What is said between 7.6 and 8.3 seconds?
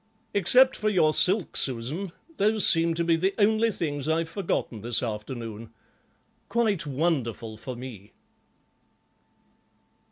me."